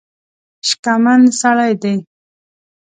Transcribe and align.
شکمن 0.67 1.21
سړی 1.41 1.71
دی. 1.81 1.95